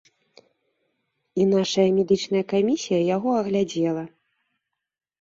[1.43, 4.03] І нашая медычная камісія яго аглядзела.